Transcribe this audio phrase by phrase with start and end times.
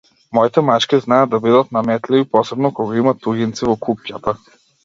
[0.35, 4.39] Моите мачки знаат да бидат наметливи, посебно кога има туѓинци во куќата.